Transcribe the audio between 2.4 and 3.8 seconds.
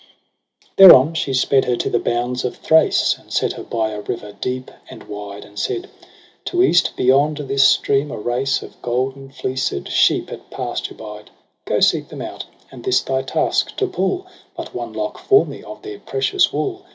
of Thrace, And set her